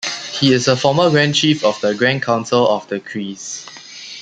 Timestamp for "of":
1.63-1.79, 2.67-2.87